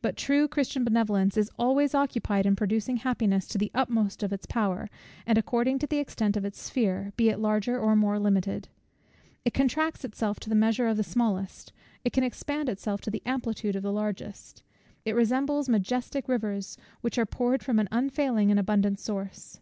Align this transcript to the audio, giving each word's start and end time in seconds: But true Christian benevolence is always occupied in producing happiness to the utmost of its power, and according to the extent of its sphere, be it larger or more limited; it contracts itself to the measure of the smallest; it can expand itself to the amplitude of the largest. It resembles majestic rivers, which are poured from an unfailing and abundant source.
But 0.00 0.16
true 0.16 0.48
Christian 0.48 0.82
benevolence 0.82 1.36
is 1.36 1.50
always 1.58 1.94
occupied 1.94 2.46
in 2.46 2.56
producing 2.56 2.96
happiness 2.96 3.46
to 3.48 3.58
the 3.58 3.70
utmost 3.74 4.22
of 4.22 4.32
its 4.32 4.46
power, 4.46 4.88
and 5.26 5.36
according 5.36 5.78
to 5.80 5.86
the 5.86 5.98
extent 5.98 6.38
of 6.38 6.44
its 6.46 6.58
sphere, 6.58 7.12
be 7.18 7.28
it 7.28 7.38
larger 7.38 7.78
or 7.78 7.94
more 7.94 8.18
limited; 8.18 8.68
it 9.44 9.52
contracts 9.52 10.06
itself 10.06 10.40
to 10.40 10.48
the 10.48 10.54
measure 10.54 10.86
of 10.88 10.96
the 10.96 11.04
smallest; 11.04 11.74
it 12.02 12.14
can 12.14 12.24
expand 12.24 12.70
itself 12.70 13.02
to 13.02 13.10
the 13.10 13.20
amplitude 13.26 13.76
of 13.76 13.82
the 13.82 13.92
largest. 13.92 14.62
It 15.04 15.14
resembles 15.14 15.68
majestic 15.68 16.28
rivers, 16.28 16.78
which 17.02 17.18
are 17.18 17.26
poured 17.26 17.62
from 17.62 17.78
an 17.78 17.88
unfailing 17.92 18.50
and 18.50 18.58
abundant 18.58 18.98
source. 18.98 19.60